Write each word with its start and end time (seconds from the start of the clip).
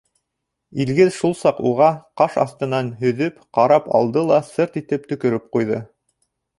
Илгиз 0.85 1.11
шул 1.17 1.35
саҡ 1.41 1.59
уға 1.73 1.89
ҡаш 2.23 2.39
аҫтынан 2.45 2.91
һөҙөп 3.05 3.39
ҡарап 3.59 3.95
алды 4.01 4.27
ла 4.33 4.43
«сырт» 4.53 4.85
итеп 4.85 5.09
төкөрөп 5.13 5.51
ҡуйҙы. 5.57 5.83